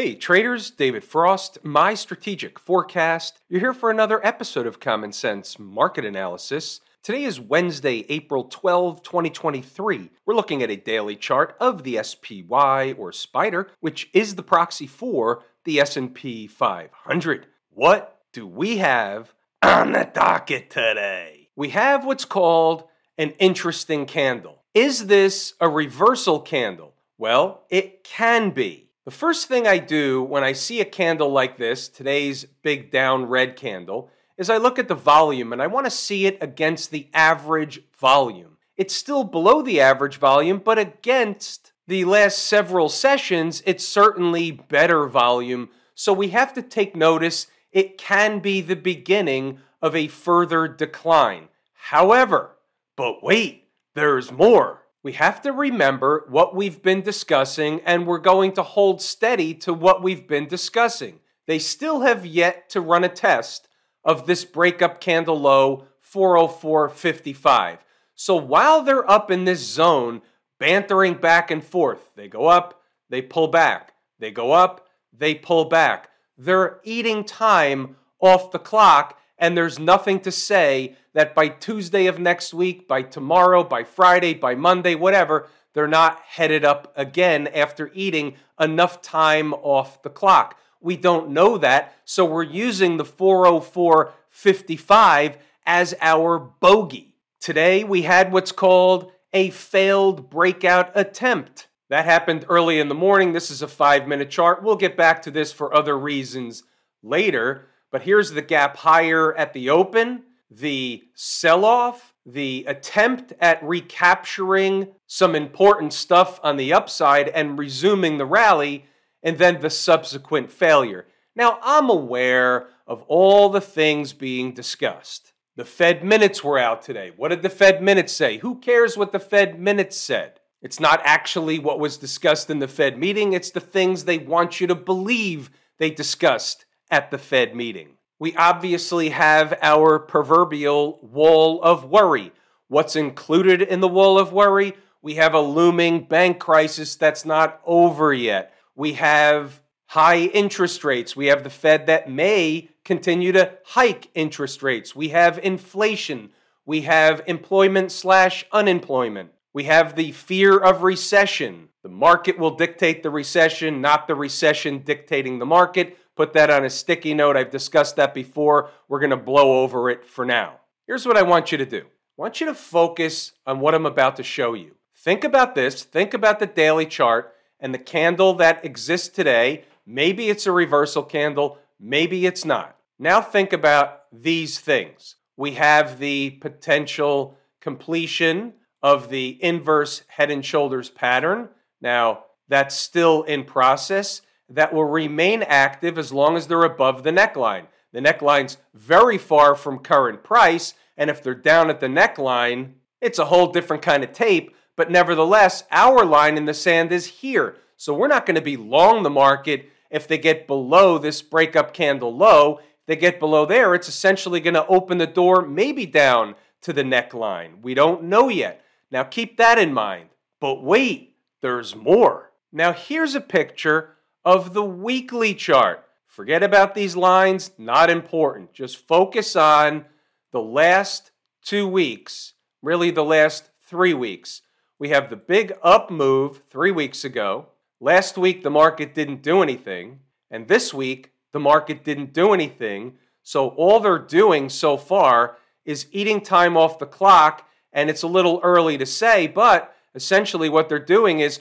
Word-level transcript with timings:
Hey 0.00 0.14
traders, 0.14 0.70
David 0.70 1.02
Frost, 1.02 1.58
my 1.64 1.92
strategic 1.94 2.60
forecast. 2.60 3.40
You're 3.48 3.58
here 3.58 3.74
for 3.74 3.90
another 3.90 4.24
episode 4.24 4.64
of 4.64 4.78
Common 4.78 5.10
Sense 5.10 5.58
Market 5.58 6.04
Analysis. 6.04 6.80
Today 7.02 7.24
is 7.24 7.40
Wednesday, 7.40 8.06
April 8.08 8.44
12, 8.44 9.02
2023. 9.02 10.10
We're 10.24 10.36
looking 10.36 10.62
at 10.62 10.70
a 10.70 10.76
daily 10.76 11.16
chart 11.16 11.56
of 11.58 11.82
the 11.82 12.00
SPY 12.00 12.92
or 12.96 13.10
Spider, 13.10 13.70
which 13.80 14.08
is 14.12 14.36
the 14.36 14.44
proxy 14.44 14.86
for 14.86 15.42
the 15.64 15.80
S&P 15.80 16.46
500. 16.46 17.48
What 17.70 18.20
do 18.32 18.46
we 18.46 18.76
have 18.76 19.34
on 19.64 19.90
the 19.90 20.08
docket 20.14 20.70
today? 20.70 21.48
We 21.56 21.70
have 21.70 22.06
what's 22.06 22.24
called 22.24 22.84
an 23.18 23.30
interesting 23.40 24.06
candle. 24.06 24.62
Is 24.74 25.08
this 25.08 25.54
a 25.60 25.68
reversal 25.68 26.38
candle? 26.38 26.94
Well, 27.18 27.64
it 27.68 28.04
can 28.04 28.50
be. 28.50 28.87
The 29.08 29.14
first 29.14 29.48
thing 29.48 29.66
I 29.66 29.78
do 29.78 30.22
when 30.22 30.44
I 30.44 30.52
see 30.52 30.82
a 30.82 30.84
candle 30.84 31.30
like 31.30 31.56
this, 31.56 31.88
today's 31.88 32.44
big 32.60 32.90
down 32.90 33.24
red 33.24 33.56
candle, 33.56 34.10
is 34.36 34.50
I 34.50 34.58
look 34.58 34.78
at 34.78 34.86
the 34.86 34.94
volume 34.94 35.50
and 35.50 35.62
I 35.62 35.66
want 35.66 35.86
to 35.86 35.90
see 35.90 36.26
it 36.26 36.36
against 36.42 36.90
the 36.90 37.08
average 37.14 37.80
volume. 37.98 38.58
It's 38.76 38.94
still 38.94 39.24
below 39.24 39.62
the 39.62 39.80
average 39.80 40.18
volume, 40.18 40.60
but 40.62 40.78
against 40.78 41.72
the 41.86 42.04
last 42.04 42.40
several 42.40 42.90
sessions, 42.90 43.62
it's 43.64 43.88
certainly 43.88 44.50
better 44.50 45.06
volume. 45.06 45.70
So 45.94 46.12
we 46.12 46.28
have 46.28 46.52
to 46.52 46.60
take 46.60 46.94
notice 46.94 47.46
it 47.72 47.96
can 47.96 48.40
be 48.40 48.60
the 48.60 48.76
beginning 48.76 49.60
of 49.80 49.96
a 49.96 50.08
further 50.08 50.68
decline. 50.68 51.48
However, 51.72 52.56
but 52.94 53.24
wait, 53.24 53.68
there's 53.94 54.30
more 54.30 54.77
we 55.02 55.12
have 55.12 55.40
to 55.42 55.52
remember 55.52 56.26
what 56.28 56.54
we've 56.54 56.82
been 56.82 57.02
discussing 57.02 57.80
and 57.84 58.06
we're 58.06 58.18
going 58.18 58.52
to 58.52 58.62
hold 58.62 59.00
steady 59.00 59.54
to 59.54 59.72
what 59.72 60.02
we've 60.02 60.26
been 60.26 60.46
discussing. 60.46 61.20
They 61.46 61.58
still 61.58 62.00
have 62.00 62.26
yet 62.26 62.68
to 62.70 62.80
run 62.80 63.04
a 63.04 63.08
test 63.08 63.68
of 64.04 64.26
this 64.26 64.44
breakup 64.44 65.00
candle 65.00 65.40
low 65.40 65.86
404.55. 66.12 67.78
So 68.14 68.36
while 68.36 68.82
they're 68.82 69.08
up 69.08 69.30
in 69.30 69.44
this 69.44 69.60
zone, 69.60 70.22
bantering 70.58 71.14
back 71.14 71.50
and 71.50 71.62
forth, 71.62 72.10
they 72.16 72.28
go 72.28 72.46
up, 72.46 72.82
they 73.08 73.22
pull 73.22 73.48
back, 73.48 73.92
they 74.18 74.30
go 74.30 74.52
up, 74.52 74.88
they 75.12 75.34
pull 75.34 75.66
back. 75.66 76.10
They're 76.36 76.80
eating 76.84 77.24
time 77.24 77.96
off 78.20 78.50
the 78.50 78.58
clock, 78.58 79.17
and 79.38 79.56
there's 79.56 79.78
nothing 79.78 80.20
to 80.20 80.32
say 80.32 80.96
that 81.14 81.34
by 81.34 81.48
Tuesday 81.48 82.06
of 82.06 82.18
next 82.18 82.52
week, 82.52 82.88
by 82.88 83.02
tomorrow, 83.02 83.62
by 83.62 83.84
Friday, 83.84 84.34
by 84.34 84.54
Monday, 84.54 84.94
whatever, 84.94 85.48
they're 85.74 85.86
not 85.86 86.20
headed 86.20 86.64
up 86.64 86.92
again 86.96 87.46
after 87.48 87.90
eating 87.94 88.34
enough 88.58 89.00
time 89.00 89.54
off 89.54 90.02
the 90.02 90.10
clock. 90.10 90.58
We 90.80 90.96
don't 90.96 91.30
know 91.30 91.56
that, 91.58 91.96
so 92.04 92.24
we're 92.24 92.42
using 92.42 92.96
the 92.96 93.04
404.55 93.04 95.36
as 95.66 95.94
our 96.00 96.38
bogey. 96.38 97.14
Today 97.40 97.84
we 97.84 98.02
had 98.02 98.32
what's 98.32 98.52
called 98.52 99.12
a 99.32 99.50
failed 99.50 100.30
breakout 100.30 100.90
attempt. 100.94 101.66
That 101.90 102.04
happened 102.04 102.44
early 102.48 102.80
in 102.80 102.88
the 102.88 102.94
morning. 102.94 103.32
This 103.32 103.50
is 103.50 103.62
a 103.62 103.68
five 103.68 104.08
minute 104.08 104.30
chart. 104.30 104.62
We'll 104.62 104.76
get 104.76 104.96
back 104.96 105.22
to 105.22 105.30
this 105.30 105.52
for 105.52 105.74
other 105.74 105.98
reasons 105.98 106.64
later. 107.02 107.67
But 107.90 108.02
here's 108.02 108.32
the 108.32 108.42
gap 108.42 108.78
higher 108.78 109.36
at 109.36 109.52
the 109.52 109.70
open 109.70 110.24
the 110.50 111.04
sell 111.14 111.64
off, 111.64 112.14
the 112.24 112.64
attempt 112.66 113.32
at 113.40 113.62
recapturing 113.62 114.88
some 115.06 115.34
important 115.34 115.92
stuff 115.92 116.40
on 116.42 116.56
the 116.56 116.72
upside 116.72 117.28
and 117.28 117.58
resuming 117.58 118.16
the 118.16 118.26
rally, 118.26 118.86
and 119.22 119.38
then 119.38 119.60
the 119.60 119.70
subsequent 119.70 120.50
failure. 120.50 121.06
Now, 121.36 121.58
I'm 121.62 121.90
aware 121.90 122.68
of 122.86 123.02
all 123.08 123.48
the 123.48 123.60
things 123.60 124.12
being 124.12 124.52
discussed. 124.54 125.32
The 125.56 125.64
Fed 125.64 126.04
minutes 126.04 126.42
were 126.42 126.58
out 126.58 126.82
today. 126.82 127.12
What 127.16 127.28
did 127.28 127.42
the 127.42 127.50
Fed 127.50 127.82
minutes 127.82 128.12
say? 128.12 128.38
Who 128.38 128.56
cares 128.56 128.96
what 128.96 129.12
the 129.12 129.20
Fed 129.20 129.58
minutes 129.60 129.96
said? 129.96 130.40
It's 130.62 130.80
not 130.80 131.00
actually 131.04 131.58
what 131.58 131.78
was 131.78 131.98
discussed 131.98 132.48
in 132.48 132.58
the 132.58 132.68
Fed 132.68 132.98
meeting, 132.98 133.32
it's 133.32 133.50
the 133.50 133.60
things 133.60 134.04
they 134.04 134.18
want 134.18 134.60
you 134.60 134.66
to 134.66 134.74
believe 134.74 135.50
they 135.78 135.90
discussed 135.90 136.64
at 136.90 137.10
the 137.10 137.18
Fed 137.18 137.54
meeting 137.54 137.98
we 138.18 138.34
obviously 138.34 139.10
have 139.10 139.56
our 139.62 139.98
proverbial 139.98 140.98
wall 141.02 141.62
of 141.62 141.84
worry. 141.84 142.32
What's 142.66 142.96
included 142.96 143.62
in 143.62 143.80
the 143.80 143.88
wall 143.88 144.18
of 144.18 144.32
worry? 144.32 144.74
We 145.00 145.14
have 145.14 145.34
a 145.34 145.40
looming 145.40 146.04
bank 146.04 146.38
crisis 146.40 146.96
that's 146.96 147.24
not 147.24 147.60
over 147.64 148.12
yet. 148.12 148.52
We 148.74 148.94
have 148.94 149.62
high 149.86 150.22
interest 150.22 150.84
rates. 150.84 151.14
We 151.14 151.26
have 151.26 151.44
the 151.44 151.50
Fed 151.50 151.86
that 151.86 152.10
may 152.10 152.68
continue 152.84 153.32
to 153.32 153.52
hike 153.64 154.10
interest 154.14 154.62
rates. 154.62 154.96
We 154.96 155.10
have 155.10 155.38
inflation. 155.38 156.30
We 156.66 156.82
have 156.82 157.22
employment 157.26 157.92
slash 157.92 158.44
unemployment. 158.52 159.30
We 159.52 159.64
have 159.64 159.94
the 159.94 160.12
fear 160.12 160.58
of 160.58 160.82
recession. 160.82 161.68
The 161.82 161.88
market 161.88 162.38
will 162.38 162.50
dictate 162.50 163.02
the 163.02 163.10
recession, 163.10 163.80
not 163.80 164.08
the 164.08 164.14
recession 164.14 164.80
dictating 164.80 165.38
the 165.38 165.46
market. 165.46 165.96
Put 166.18 166.32
that 166.32 166.50
on 166.50 166.64
a 166.64 166.70
sticky 166.70 167.14
note. 167.14 167.36
I've 167.36 167.52
discussed 167.52 167.94
that 167.94 168.12
before. 168.12 168.70
We're 168.88 168.98
going 168.98 169.10
to 169.10 169.16
blow 169.16 169.62
over 169.62 169.88
it 169.88 170.04
for 170.04 170.26
now. 170.26 170.56
Here's 170.84 171.06
what 171.06 171.16
I 171.16 171.22
want 171.22 171.52
you 171.52 171.58
to 171.58 171.64
do 171.64 171.82
I 171.82 171.86
want 172.16 172.40
you 172.40 172.46
to 172.48 172.54
focus 172.54 173.34
on 173.46 173.60
what 173.60 173.72
I'm 173.72 173.86
about 173.86 174.16
to 174.16 174.24
show 174.24 174.52
you. 174.52 174.72
Think 174.96 175.22
about 175.22 175.54
this, 175.54 175.84
think 175.84 176.14
about 176.14 176.40
the 176.40 176.46
daily 176.46 176.86
chart 176.86 177.32
and 177.60 177.72
the 177.72 177.78
candle 177.78 178.34
that 178.34 178.64
exists 178.64 179.06
today. 179.06 179.62
Maybe 179.86 180.28
it's 180.28 180.44
a 180.44 180.50
reversal 180.50 181.04
candle, 181.04 181.58
maybe 181.78 182.26
it's 182.26 182.44
not. 182.44 182.76
Now 182.98 183.20
think 183.20 183.52
about 183.52 184.02
these 184.12 184.58
things. 184.58 185.14
We 185.36 185.52
have 185.52 186.00
the 186.00 186.30
potential 186.30 187.38
completion 187.60 188.54
of 188.82 189.08
the 189.08 189.38
inverse 189.40 190.02
head 190.08 190.32
and 190.32 190.44
shoulders 190.44 190.90
pattern. 190.90 191.50
Now, 191.80 192.24
that's 192.48 192.74
still 192.74 193.22
in 193.22 193.44
process 193.44 194.22
that 194.48 194.72
will 194.72 194.84
remain 194.84 195.42
active 195.42 195.98
as 195.98 196.12
long 196.12 196.36
as 196.36 196.46
they're 196.46 196.64
above 196.64 197.02
the 197.02 197.10
neckline. 197.10 197.66
The 197.92 198.00
neckline's 198.00 198.58
very 198.74 199.18
far 199.18 199.54
from 199.54 199.78
current 199.78 200.22
price, 200.22 200.74
and 200.96 201.10
if 201.10 201.22
they're 201.22 201.34
down 201.34 201.70
at 201.70 201.80
the 201.80 201.86
neckline, 201.86 202.72
it's 203.00 203.18
a 203.18 203.26
whole 203.26 203.48
different 203.48 203.82
kind 203.82 204.04
of 204.04 204.12
tape. 204.12 204.54
But 204.76 204.90
nevertheless, 204.90 205.64
our 205.70 206.04
line 206.04 206.36
in 206.36 206.44
the 206.44 206.54
sand 206.54 206.92
is 206.92 207.06
here. 207.06 207.56
So 207.76 207.94
we're 207.94 208.08
not 208.08 208.26
going 208.26 208.36
to 208.36 208.40
be 208.40 208.56
long 208.56 209.02
the 209.02 209.10
market 209.10 209.70
if 209.90 210.06
they 210.06 210.18
get 210.18 210.46
below 210.46 210.98
this 210.98 211.22
breakup 211.22 211.72
candle 211.72 212.14
low. 212.14 212.58
If 212.58 212.86
they 212.86 212.96
get 212.96 213.20
below 213.20 213.46
there, 213.46 213.74
it's 213.74 213.88
essentially 213.88 214.40
going 214.40 214.54
to 214.54 214.66
open 214.66 214.98
the 214.98 215.06
door 215.06 215.42
maybe 215.42 215.86
down 215.86 216.34
to 216.62 216.72
the 216.72 216.82
neckline. 216.82 217.62
We 217.62 217.74
don't 217.74 218.04
know 218.04 218.28
yet. 218.28 218.64
Now 218.90 219.04
keep 219.04 219.36
that 219.36 219.58
in 219.58 219.72
mind. 219.72 220.08
But 220.40 220.62
wait, 220.62 221.16
there's 221.40 221.74
more. 221.74 222.32
Now 222.52 222.72
here's 222.72 223.14
a 223.14 223.20
picture 223.20 223.96
of 224.28 224.52
the 224.52 224.62
weekly 224.62 225.32
chart. 225.32 225.88
Forget 226.04 226.42
about 226.42 226.74
these 226.74 226.94
lines, 226.94 227.50
not 227.56 227.88
important. 227.88 228.52
Just 228.52 228.76
focus 228.76 229.34
on 229.34 229.86
the 230.32 230.42
last 230.42 231.12
two 231.42 231.66
weeks, 231.66 232.34
really 232.60 232.90
the 232.90 233.02
last 233.02 233.48
three 233.62 233.94
weeks. 233.94 234.42
We 234.78 234.90
have 234.90 235.08
the 235.08 235.16
big 235.16 235.54
up 235.62 235.90
move 235.90 236.42
three 236.50 236.70
weeks 236.70 237.06
ago. 237.06 237.46
Last 237.80 238.18
week, 238.18 238.42
the 238.42 238.50
market 238.50 238.94
didn't 238.94 239.22
do 239.22 239.40
anything. 239.40 240.00
And 240.30 240.46
this 240.46 240.74
week, 240.74 241.14
the 241.32 241.40
market 241.40 241.82
didn't 241.82 242.12
do 242.12 242.34
anything. 242.34 242.98
So 243.22 243.48
all 243.48 243.80
they're 243.80 243.98
doing 243.98 244.50
so 244.50 244.76
far 244.76 245.38
is 245.64 245.86
eating 245.90 246.20
time 246.20 246.54
off 246.54 246.78
the 246.78 246.84
clock. 246.84 247.48
And 247.72 247.88
it's 247.88 248.02
a 248.02 248.06
little 248.06 248.40
early 248.42 248.76
to 248.76 248.84
say, 248.84 249.26
but 249.26 249.74
essentially 249.94 250.50
what 250.50 250.68
they're 250.68 250.78
doing 250.78 251.20
is 251.20 251.40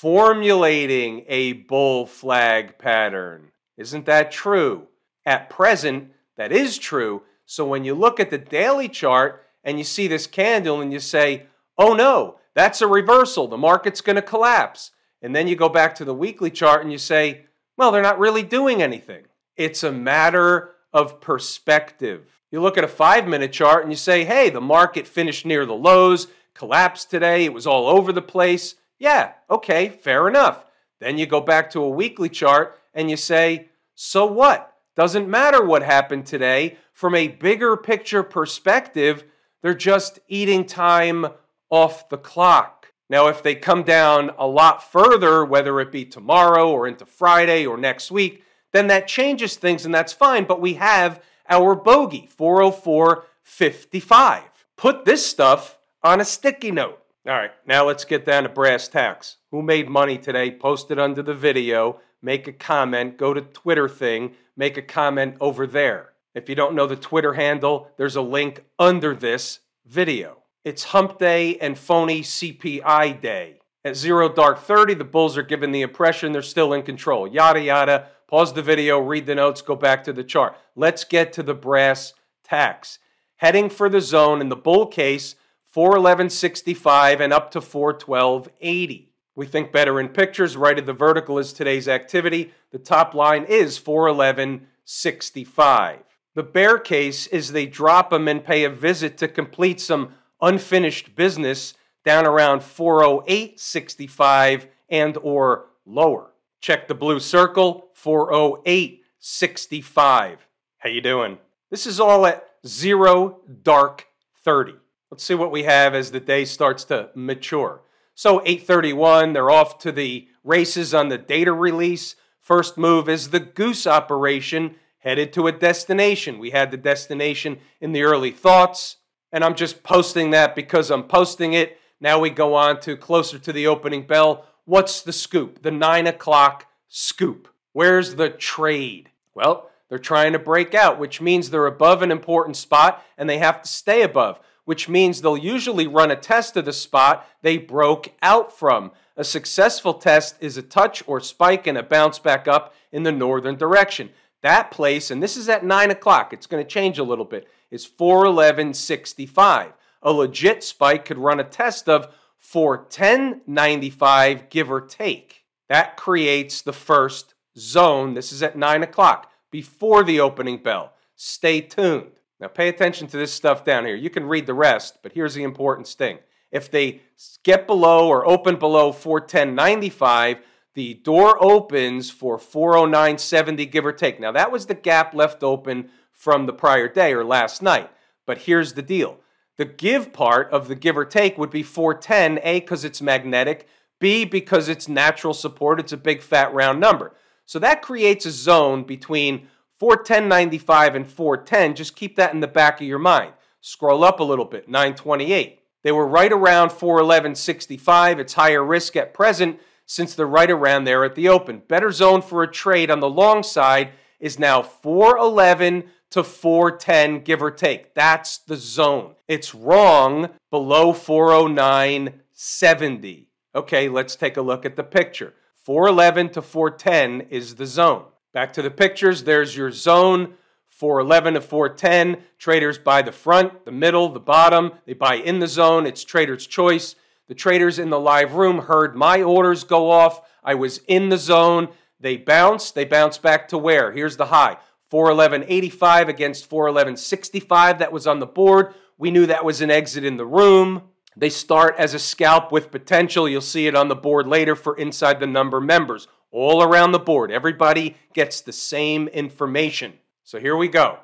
formulating 0.00 1.24
a 1.28 1.52
bull 1.52 2.04
flag 2.04 2.76
pattern. 2.78 3.52
Isn't 3.76 4.06
that 4.06 4.32
true? 4.32 4.88
At 5.24 5.48
present, 5.48 6.10
that 6.36 6.50
is 6.50 6.78
true. 6.78 7.22
So 7.46 7.64
when 7.64 7.84
you 7.84 7.94
look 7.94 8.18
at 8.18 8.28
the 8.28 8.36
daily 8.36 8.88
chart 8.88 9.46
and 9.62 9.78
you 9.78 9.84
see 9.84 10.08
this 10.08 10.26
candle 10.26 10.80
and 10.80 10.92
you 10.92 10.98
say, 10.98 11.44
oh 11.78 11.94
no, 11.94 12.38
that's 12.54 12.82
a 12.82 12.88
reversal, 12.88 13.46
the 13.46 13.56
market's 13.56 14.00
going 14.00 14.16
to 14.16 14.22
collapse. 14.22 14.90
And 15.22 15.34
then 15.34 15.46
you 15.46 15.54
go 15.54 15.68
back 15.68 15.94
to 15.94 16.04
the 16.04 16.12
weekly 16.12 16.50
chart 16.50 16.82
and 16.82 16.90
you 16.90 16.98
say, 16.98 17.46
well, 17.76 17.92
they're 17.92 18.02
not 18.02 18.18
really 18.18 18.42
doing 18.42 18.82
anything. 18.82 19.24
It's 19.56 19.84
a 19.84 19.92
matter 19.92 20.74
of 20.92 21.20
perspective. 21.20 22.42
You 22.50 22.60
look 22.60 22.76
at 22.76 22.84
a 22.84 22.88
five 22.88 23.28
minute 23.28 23.52
chart 23.52 23.84
and 23.84 23.92
you 23.92 23.96
say, 23.96 24.24
hey, 24.24 24.50
the 24.50 24.60
market 24.60 25.06
finished 25.06 25.46
near 25.46 25.64
the 25.64 25.72
lows, 25.72 26.26
collapsed 26.52 27.10
today, 27.10 27.44
it 27.44 27.54
was 27.54 27.66
all 27.66 27.86
over 27.86 28.12
the 28.12 28.20
place. 28.20 28.74
Yeah, 28.98 29.32
okay, 29.50 29.88
fair 29.88 30.28
enough. 30.28 30.64
Then 31.00 31.18
you 31.18 31.26
go 31.26 31.40
back 31.40 31.70
to 31.70 31.82
a 31.82 31.88
weekly 31.88 32.28
chart 32.28 32.78
and 32.92 33.10
you 33.10 33.16
say, 33.16 33.68
so 33.94 34.26
what? 34.26 34.72
Doesn't 34.96 35.28
matter 35.28 35.64
what 35.64 35.82
happened 35.82 36.26
today. 36.26 36.76
From 36.92 37.14
a 37.14 37.28
bigger 37.28 37.76
picture 37.76 38.22
perspective, 38.22 39.24
they're 39.62 39.74
just 39.74 40.20
eating 40.28 40.64
time 40.64 41.26
off 41.70 42.08
the 42.08 42.18
clock. 42.18 42.92
Now, 43.10 43.28
if 43.28 43.42
they 43.42 43.54
come 43.54 43.82
down 43.82 44.30
a 44.38 44.46
lot 44.46 44.82
further, 44.82 45.44
whether 45.44 45.78
it 45.80 45.92
be 45.92 46.04
tomorrow 46.04 46.70
or 46.70 46.86
into 46.86 47.04
Friday 47.04 47.66
or 47.66 47.76
next 47.76 48.10
week, 48.10 48.42
then 48.72 48.86
that 48.86 49.08
changes 49.08 49.56
things 49.56 49.84
and 49.84 49.94
that's 49.94 50.12
fine. 50.12 50.44
But 50.44 50.60
we 50.60 50.74
have 50.74 51.22
our 51.48 51.74
bogey, 51.74 52.28
404.55. 52.38 54.42
Put 54.76 55.04
this 55.04 55.26
stuff 55.26 55.78
on 56.02 56.20
a 56.20 56.24
sticky 56.24 56.70
note. 56.70 57.03
All 57.26 57.32
right, 57.32 57.52
now 57.66 57.86
let's 57.86 58.04
get 58.04 58.26
down 58.26 58.42
to 58.42 58.50
brass 58.50 58.86
tacks. 58.86 59.38
Who 59.50 59.62
made 59.62 59.88
money 59.88 60.18
today? 60.18 60.50
Post 60.50 60.90
it 60.90 60.98
under 60.98 61.22
the 61.22 61.32
video, 61.32 62.00
make 62.20 62.46
a 62.46 62.52
comment, 62.52 63.16
go 63.16 63.32
to 63.32 63.40
Twitter 63.40 63.88
thing, 63.88 64.34
make 64.58 64.76
a 64.76 64.82
comment 64.82 65.36
over 65.40 65.66
there. 65.66 66.12
If 66.34 66.50
you 66.50 66.54
don't 66.54 66.74
know 66.74 66.86
the 66.86 66.96
Twitter 66.96 67.32
handle, 67.32 67.88
there's 67.96 68.16
a 68.16 68.20
link 68.20 68.64
under 68.78 69.14
this 69.14 69.60
video. 69.86 70.42
It's 70.66 70.84
Hump 70.84 71.18
Day 71.18 71.56
and 71.56 71.78
phony 71.78 72.20
CPI 72.20 73.22
Day. 73.22 73.60
At 73.86 73.96
zero 73.96 74.30
dark 74.30 74.60
30, 74.60 74.92
the 74.92 75.04
Bulls 75.04 75.38
are 75.38 75.42
given 75.42 75.72
the 75.72 75.80
impression 75.80 76.32
they're 76.32 76.42
still 76.42 76.74
in 76.74 76.82
control. 76.82 77.26
Yada, 77.26 77.62
yada. 77.62 78.08
Pause 78.28 78.52
the 78.52 78.62
video, 78.62 78.98
read 78.98 79.24
the 79.24 79.34
notes, 79.34 79.62
go 79.62 79.76
back 79.76 80.04
to 80.04 80.12
the 80.12 80.24
chart. 80.24 80.58
Let's 80.76 81.04
get 81.04 81.32
to 81.34 81.42
the 81.42 81.54
brass 81.54 82.12
tacks. 82.42 82.98
Heading 83.36 83.70
for 83.70 83.88
the 83.88 84.02
zone 84.02 84.42
in 84.42 84.50
the 84.50 84.56
bull 84.56 84.86
case, 84.86 85.36
411.65 85.74 87.20
and 87.20 87.32
up 87.32 87.50
to 87.50 87.60
412.80. 87.60 89.08
We 89.34 89.46
think 89.46 89.72
better 89.72 89.98
in 89.98 90.10
pictures. 90.10 90.56
Right 90.56 90.78
of 90.78 90.86
the 90.86 90.92
vertical 90.92 91.36
is 91.38 91.52
today's 91.52 91.88
activity. 91.88 92.52
The 92.70 92.78
top 92.78 93.12
line 93.14 93.42
is 93.44 93.80
411.65. 93.80 95.98
The 96.34 96.44
bear 96.44 96.78
case 96.78 97.26
is 97.26 97.52
they 97.52 97.66
drop 97.66 98.10
them 98.10 98.28
and 98.28 98.44
pay 98.44 98.62
a 98.64 98.70
visit 98.70 99.18
to 99.18 99.26
complete 99.26 99.80
some 99.80 100.14
unfinished 100.40 101.16
business 101.16 101.74
down 102.04 102.24
around 102.26 102.60
408.65 102.60 104.68
and 104.88 105.16
or 105.18 105.66
lower. 105.84 106.30
Check 106.60 106.86
the 106.86 106.94
blue 106.94 107.18
circle 107.18 107.88
408.65. 108.00 110.36
How 110.78 110.88
you 110.88 111.00
doing? 111.00 111.38
This 111.70 111.86
is 111.86 111.98
all 111.98 112.26
at 112.26 112.46
0 112.66 113.40
dark 113.62 114.06
30. 114.44 114.74
Let's 115.10 115.24
see 115.24 115.34
what 115.34 115.52
we 115.52 115.64
have 115.64 115.94
as 115.94 116.10
the 116.10 116.20
day 116.20 116.44
starts 116.44 116.84
to 116.84 117.10
mature. 117.14 117.82
So 118.14 118.40
831, 118.40 119.32
they're 119.32 119.50
off 119.50 119.78
to 119.78 119.92
the 119.92 120.28
races 120.42 120.94
on 120.94 121.08
the 121.08 121.18
data 121.18 121.52
release. 121.52 122.16
First 122.40 122.78
move 122.78 123.08
is 123.08 123.30
the 123.30 123.40
goose 123.40 123.86
operation 123.86 124.76
headed 124.98 125.32
to 125.34 125.46
a 125.46 125.52
destination. 125.52 126.38
We 126.38 126.50
had 126.50 126.70
the 126.70 126.76
destination 126.76 127.58
in 127.80 127.92
the 127.92 128.02
early 128.02 128.30
thoughts, 128.30 128.96
and 129.30 129.44
I'm 129.44 129.54
just 129.54 129.82
posting 129.82 130.30
that 130.30 130.54
because 130.54 130.90
I'm 130.90 131.04
posting 131.04 131.52
it. 131.52 131.78
Now 132.00 132.18
we 132.18 132.30
go 132.30 132.54
on 132.54 132.80
to 132.80 132.96
closer 132.96 133.38
to 133.38 133.52
the 133.52 133.66
opening 133.66 134.06
bell. 134.06 134.46
What's 134.64 135.02
the 135.02 135.12
scoop? 135.12 135.62
The 135.62 135.70
nine 135.70 136.06
o'clock 136.06 136.66
scoop. 136.88 137.48
Where's 137.72 138.14
the 138.14 138.30
trade? 138.30 139.10
Well, 139.34 139.70
they're 139.88 139.98
trying 139.98 140.32
to 140.32 140.38
break 140.38 140.74
out, 140.74 140.98
which 140.98 141.20
means 141.20 141.50
they're 141.50 141.66
above 141.66 142.02
an 142.02 142.10
important 142.10 142.56
spot 142.56 143.04
and 143.18 143.28
they 143.28 143.38
have 143.38 143.62
to 143.62 143.68
stay 143.68 144.02
above 144.02 144.40
which 144.64 144.88
means 144.88 145.20
they'll 145.20 145.36
usually 145.36 145.86
run 145.86 146.10
a 146.10 146.16
test 146.16 146.56
of 146.56 146.64
the 146.64 146.72
spot 146.72 147.28
they 147.42 147.58
broke 147.58 148.12
out 148.22 148.56
from. 148.56 148.90
A 149.16 149.24
successful 149.24 149.94
test 149.94 150.36
is 150.40 150.56
a 150.56 150.62
touch 150.62 151.02
or 151.06 151.20
spike 151.20 151.66
and 151.66 151.78
a 151.78 151.82
bounce 151.82 152.18
back 152.18 152.48
up 152.48 152.74
in 152.90 153.02
the 153.02 153.12
northern 153.12 153.56
direction. 153.56 154.10
That 154.42 154.70
place, 154.70 155.10
and 155.10 155.22
this 155.22 155.36
is 155.36 155.48
at 155.48 155.64
9 155.64 155.90
o'clock, 155.90 156.32
it's 156.32 156.46
going 156.46 156.62
to 156.62 156.68
change 156.68 156.98
a 156.98 157.04
little 157.04 157.24
bit, 157.24 157.48
is 157.70 157.86
411.65. 157.86 159.72
A 160.02 160.12
legit 160.12 160.62
spike 160.62 161.06
could 161.06 161.18
run 161.18 161.40
a 161.40 161.44
test 161.44 161.88
of 161.88 162.14
410.95, 162.42 164.50
give 164.50 164.70
or 164.70 164.82
take. 164.82 165.44
That 165.68 165.96
creates 165.96 166.60
the 166.60 166.74
first 166.74 167.34
zone. 167.56 168.14
This 168.14 168.32
is 168.32 168.42
at 168.42 168.56
9 168.56 168.82
o'clock, 168.82 169.30
before 169.50 170.04
the 170.04 170.20
opening 170.20 170.58
bell. 170.58 170.92
Stay 171.16 171.62
tuned. 171.62 172.10
Now, 172.44 172.48
pay 172.48 172.68
attention 172.68 173.06
to 173.06 173.16
this 173.16 173.32
stuff 173.32 173.64
down 173.64 173.86
here. 173.86 173.96
You 173.96 174.10
can 174.10 174.26
read 174.26 174.44
the 174.44 174.52
rest, 174.52 174.98
but 175.02 175.12
here's 175.12 175.32
the 175.32 175.44
important 175.44 175.88
thing. 175.88 176.18
If 176.52 176.70
they 176.70 177.00
get 177.42 177.66
below 177.66 178.06
or 178.06 178.28
open 178.28 178.56
below 178.56 178.92
410.95, 178.92 180.40
the 180.74 180.92
door 180.92 181.42
opens 181.42 182.10
for 182.10 182.36
409.70, 182.36 183.72
give 183.72 183.86
or 183.86 183.94
take. 183.94 184.20
Now, 184.20 184.30
that 184.32 184.52
was 184.52 184.66
the 184.66 184.74
gap 184.74 185.14
left 185.14 185.42
open 185.42 185.88
from 186.12 186.44
the 186.44 186.52
prior 186.52 186.86
day 186.86 187.14
or 187.14 187.24
last 187.24 187.62
night. 187.62 187.90
But 188.26 188.42
here's 188.42 188.74
the 188.74 188.82
deal 188.82 189.20
the 189.56 189.64
give 189.64 190.12
part 190.12 190.50
of 190.50 190.68
the 190.68 190.74
give 190.74 190.98
or 190.98 191.06
take 191.06 191.38
would 191.38 191.48
be 191.48 191.62
410, 191.62 192.40
A, 192.42 192.60
because 192.60 192.84
it's 192.84 193.00
magnetic, 193.00 193.66
B, 194.00 194.26
because 194.26 194.68
it's 194.68 194.86
natural 194.86 195.32
support. 195.32 195.80
It's 195.80 195.92
a 195.94 195.96
big 195.96 196.20
fat 196.20 196.52
round 196.52 196.78
number. 196.78 197.14
So 197.46 197.58
that 197.60 197.80
creates 197.80 198.26
a 198.26 198.30
zone 198.30 198.82
between 198.82 199.48
410.95 199.80 200.94
and 200.94 201.06
410, 201.06 201.74
just 201.74 201.96
keep 201.96 202.16
that 202.16 202.32
in 202.32 202.40
the 202.40 202.46
back 202.46 202.80
of 202.80 202.86
your 202.86 202.98
mind. 202.98 203.32
Scroll 203.60 204.04
up 204.04 204.20
a 204.20 204.24
little 204.24 204.44
bit, 204.44 204.68
928. 204.68 205.60
They 205.82 205.92
were 205.92 206.06
right 206.06 206.32
around 206.32 206.70
411.65. 206.70 208.18
It's 208.18 208.34
higher 208.34 208.64
risk 208.64 208.96
at 208.96 209.14
present 209.14 209.58
since 209.86 210.14
they're 210.14 210.26
right 210.26 210.50
around 210.50 210.84
there 210.84 211.04
at 211.04 211.14
the 211.14 211.28
open. 211.28 211.62
Better 211.68 211.90
zone 211.90 212.22
for 212.22 212.42
a 212.42 212.50
trade 212.50 212.90
on 212.90 213.00
the 213.00 213.08
long 213.08 213.42
side 213.42 213.90
is 214.18 214.38
now 214.38 214.62
411 214.62 215.84
to 216.10 216.24
410, 216.24 217.20
give 217.20 217.42
or 217.42 217.50
take. 217.50 217.94
That's 217.94 218.38
the 218.38 218.56
zone. 218.56 219.14
It's 219.28 219.54
wrong 219.54 220.30
below 220.50 220.92
409.70. 220.92 223.26
Okay, 223.54 223.88
let's 223.88 224.16
take 224.16 224.36
a 224.36 224.42
look 224.42 224.64
at 224.64 224.76
the 224.76 224.84
picture. 224.84 225.34
411 225.56 226.30
to 226.30 226.42
410 226.42 227.28
is 227.30 227.56
the 227.56 227.66
zone. 227.66 228.04
Back 228.34 228.52
to 228.54 228.62
the 228.62 228.70
pictures. 228.70 229.22
There's 229.22 229.56
your 229.56 229.70
zone. 229.70 230.34
411 230.66 231.34
to 231.34 231.40
410. 231.40 232.20
Traders 232.36 232.78
buy 232.78 233.00
the 233.00 233.12
front, 233.12 233.64
the 233.64 233.70
middle, 233.70 234.08
the 234.08 234.18
bottom. 234.18 234.72
They 234.86 234.92
buy 234.92 235.14
in 235.14 235.38
the 235.38 235.46
zone. 235.46 235.86
It's 235.86 236.02
trader's 236.02 236.44
choice. 236.44 236.96
The 237.28 237.36
traders 237.36 237.78
in 237.78 237.90
the 237.90 238.00
live 238.00 238.34
room 238.34 238.62
heard 238.62 238.96
my 238.96 239.22
orders 239.22 239.62
go 239.62 239.88
off. 239.88 240.20
I 240.42 240.56
was 240.56 240.78
in 240.88 241.10
the 241.10 241.16
zone. 241.16 241.68
They 242.00 242.16
bounce. 242.16 242.72
They 242.72 242.84
bounce 242.84 243.18
back 243.18 243.46
to 243.48 243.56
where? 243.56 243.92
Here's 243.92 244.16
the 244.16 244.26
high 244.26 244.56
411.85 244.92 246.08
against 246.08 246.50
411.65 246.50 247.78
that 247.78 247.92
was 247.92 248.08
on 248.08 248.18
the 248.18 248.26
board. 248.26 248.74
We 248.98 249.12
knew 249.12 249.26
that 249.26 249.44
was 249.44 249.60
an 249.60 249.70
exit 249.70 250.04
in 250.04 250.16
the 250.16 250.26
room. 250.26 250.82
They 251.16 251.30
start 251.30 251.76
as 251.78 251.94
a 251.94 252.00
scalp 252.00 252.50
with 252.50 252.72
potential. 252.72 253.28
You'll 253.28 253.40
see 253.42 253.68
it 253.68 253.76
on 253.76 253.86
the 253.86 253.94
board 253.94 254.26
later 254.26 254.56
for 254.56 254.76
inside 254.76 255.20
the 255.20 255.28
number 255.28 255.60
members 255.60 256.08
all 256.34 256.64
around 256.64 256.90
the 256.90 256.98
board. 256.98 257.30
Everybody 257.30 257.96
gets 258.12 258.40
the 258.40 258.52
same 258.52 259.06
information. 259.08 259.94
So 260.24 260.40
here 260.40 260.56
we 260.56 260.66
go. 260.68 260.98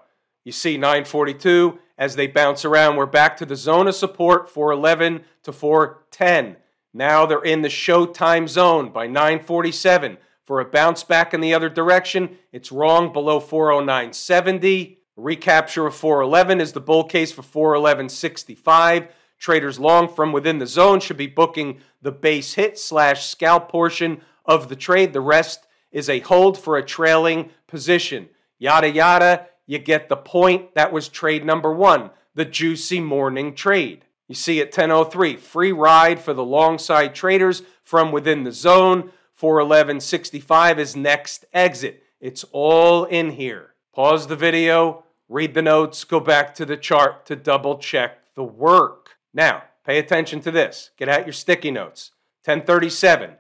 You 0.44 0.50
see 0.50 0.76
942 0.76 1.78
as 1.96 2.16
they 2.16 2.26
bounce 2.26 2.64
around. 2.64 2.96
We're 2.96 3.06
back 3.06 3.36
to 3.36 3.46
the 3.46 3.54
zone 3.54 3.86
of 3.86 3.94
support 3.94 4.50
411 4.50 5.22
to 5.44 5.52
410. 5.52 6.56
Now 6.92 7.26
they're 7.26 7.42
in 7.42 7.62
the 7.62 7.68
showtime 7.68 8.48
zone 8.48 8.90
by 8.90 9.06
947. 9.06 10.18
For 10.44 10.58
a 10.58 10.64
bounce 10.64 11.04
back 11.04 11.32
in 11.32 11.40
the 11.40 11.54
other 11.54 11.68
direction, 11.68 12.36
it's 12.50 12.72
wrong 12.72 13.12
below 13.12 13.38
409.70. 13.40 14.96
Recapture 15.14 15.86
of 15.86 15.94
411 15.94 16.60
is 16.60 16.72
the 16.72 16.80
bull 16.80 17.04
case 17.04 17.30
for 17.30 17.42
411.65. 17.42 19.08
Traders 19.38 19.78
long 19.78 20.08
from 20.12 20.32
within 20.32 20.58
the 20.58 20.66
zone 20.66 20.98
should 20.98 21.16
be 21.16 21.28
booking 21.28 21.78
the 22.02 22.10
base 22.10 22.54
hit 22.54 22.78
slash 22.78 23.26
scalp 23.26 23.70
portion 23.70 24.22
of 24.44 24.68
the 24.68 24.76
trade. 24.76 25.12
The 25.12 25.20
rest 25.20 25.66
is 25.92 26.08
a 26.08 26.20
hold 26.20 26.58
for 26.58 26.76
a 26.76 26.84
trailing 26.84 27.50
position. 27.66 28.28
Yada, 28.58 28.90
yada. 28.90 29.46
You 29.66 29.78
get 29.78 30.08
the 30.08 30.16
point. 30.16 30.74
That 30.74 30.92
was 30.92 31.08
trade 31.08 31.44
number 31.44 31.72
one, 31.72 32.10
the 32.34 32.44
juicy 32.44 33.00
morning 33.00 33.54
trade. 33.54 34.04
You 34.28 34.34
see 34.34 34.60
at 34.60 34.72
10.03, 34.72 35.38
free 35.38 35.72
ride 35.72 36.20
for 36.20 36.32
the 36.32 36.44
long 36.44 36.78
side 36.78 37.14
traders 37.14 37.62
from 37.82 38.12
within 38.12 38.44
the 38.44 38.52
zone. 38.52 39.10
411.65 39.40 40.78
is 40.78 40.94
next 40.94 41.44
exit. 41.52 42.04
It's 42.20 42.44
all 42.52 43.04
in 43.04 43.30
here. 43.30 43.74
Pause 43.92 44.28
the 44.28 44.36
video, 44.36 45.04
read 45.28 45.54
the 45.54 45.62
notes, 45.62 46.04
go 46.04 46.20
back 46.20 46.54
to 46.54 46.64
the 46.64 46.76
chart 46.76 47.26
to 47.26 47.34
double 47.34 47.78
check 47.78 48.34
the 48.34 48.44
work. 48.44 49.16
Now, 49.34 49.64
pay 49.84 49.98
attention 49.98 50.40
to 50.42 50.50
this. 50.50 50.90
Get 50.96 51.08
out 51.08 51.26
your 51.26 51.32
sticky 51.32 51.70
notes. 51.70 52.12
1037, 52.44 53.32